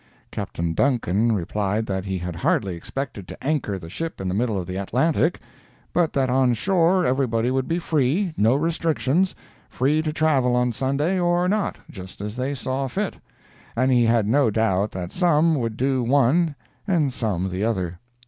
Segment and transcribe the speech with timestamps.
[0.31, 4.65] Captain Duncan replied that he hardly expected to anchor the ship in the middle of
[4.65, 5.39] the Atlantic,
[5.93, 11.77] but that on shore everybody would be free—no restrictions—free to travel on Sunday or not,
[11.87, 13.19] just as they saw fit;
[13.75, 16.55] and he had no doubt that some would do one
[16.87, 17.99] and some the other.